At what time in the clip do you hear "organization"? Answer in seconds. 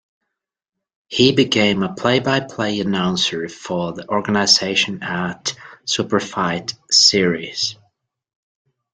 4.09-5.03